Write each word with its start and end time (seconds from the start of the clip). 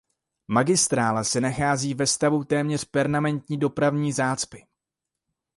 Magistrála 0.47 1.23
se 1.23 1.41
nachází 1.41 1.93
ve 1.93 2.07
stavu 2.07 2.43
téměř 2.43 2.85
permanentní 2.85 3.57
dopravní 3.57 4.13
zácpy. 4.13 4.65